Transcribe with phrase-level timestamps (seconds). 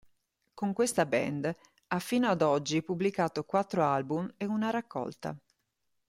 [0.55, 1.55] Con questa band
[1.89, 5.37] ha fino ad oggi pubblicato quattro album e una raccolta.